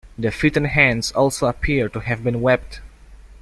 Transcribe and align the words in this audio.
The 0.17 0.31
feet 0.31 0.57
and 0.57 0.65
hands 0.65 1.11
also 1.11 1.45
appear 1.45 1.87
to 1.89 1.99
have 1.99 2.23
been 2.23 2.41
webbed. 2.41 2.79